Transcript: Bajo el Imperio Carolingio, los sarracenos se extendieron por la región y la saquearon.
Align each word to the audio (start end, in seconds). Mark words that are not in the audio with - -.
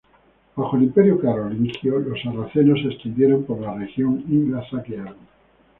Bajo 0.55 0.77
el 0.77 0.83
Imperio 0.85 1.19
Carolingio, 1.21 1.99
los 1.99 2.19
sarracenos 2.23 2.81
se 2.81 2.87
extendieron 2.87 3.43
por 3.43 3.59
la 3.61 3.75
región 3.75 4.23
y 4.27 4.49
la 4.49 4.67
saquearon. 4.67 5.15